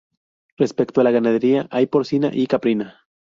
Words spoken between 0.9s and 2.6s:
a la ganadería hay porcina y